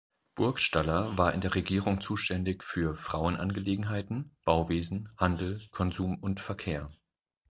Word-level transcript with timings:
Burgstaller 0.33 1.15
war 1.19 1.31
in 1.35 1.41
der 1.41 1.53
Regierung 1.53 2.01
zuständig 2.01 2.63
für 2.63 2.95
Frauenangelegenheiten, 2.95 4.35
Bauwesen, 4.45 5.09
Handel, 5.15 5.61
Konsum 5.69 6.17
und 6.17 6.39
Verkehr. 6.39 6.89